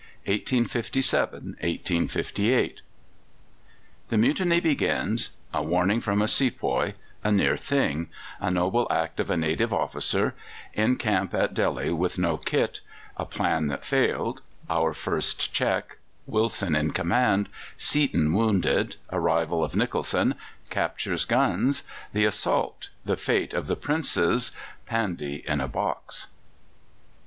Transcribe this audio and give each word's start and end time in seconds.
CHAPTER 0.25 0.55
X 0.63 0.71
THE 0.71 0.79
INDIAN 0.79 1.57
MUTINY 1.61 2.07
DELHI 2.09 2.09
(1857 2.09 2.09
1858) 2.09 2.81
The 4.09 4.17
Mutiny 4.17 4.59
begins 4.59 5.29
A 5.53 5.61
warning 5.61 6.01
from 6.01 6.23
a 6.23 6.27
sepoy 6.27 6.93
A 7.23 7.31
near 7.31 7.55
thing 7.55 8.09
A 8.39 8.49
noble 8.49 8.87
act 8.89 9.19
of 9.19 9.29
a 9.29 9.37
native 9.37 9.71
officer 9.71 10.33
In 10.73 10.95
camp 10.95 11.35
at 11.35 11.53
Delhi 11.53 11.91
with 11.91 12.17
no 12.17 12.37
kit 12.37 12.81
A 13.17 13.25
plan 13.27 13.67
that 13.67 13.85
failed 13.85 14.41
Our 14.71 14.91
first 14.95 15.53
check 15.53 15.97
Wilson 16.25 16.75
in 16.75 16.93
command 16.93 17.47
Seaton 17.77 18.33
wounded 18.33 18.95
Arrival 19.11 19.63
of 19.63 19.75
Nicholson 19.75 20.33
Captures 20.71 21.25
guns 21.25 21.83
The 22.11 22.25
assault 22.25 22.89
The 23.05 23.17
fate 23.17 23.53
of 23.53 23.67
the 23.67 23.75
Princes 23.75 24.51
Pandy 24.87 25.43
in 25.47 25.61
a 25.61 25.67
box. 25.67 26.25